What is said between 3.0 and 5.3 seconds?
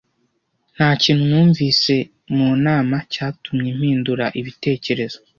cyatumye mpindura ibitekerezo.